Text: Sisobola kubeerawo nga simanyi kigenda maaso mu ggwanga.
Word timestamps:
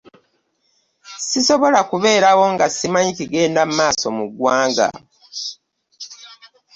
Sisobola 1.27 1.79
kubeerawo 1.89 2.43
nga 2.53 2.65
simanyi 2.77 3.11
kigenda 3.19 3.61
maaso 3.77 4.07
mu 4.17 4.25
ggwanga. 4.31 4.87